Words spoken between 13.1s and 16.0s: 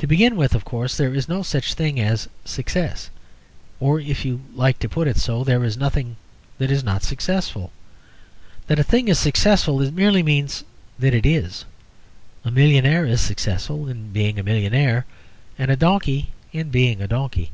successful in being a millionaire and a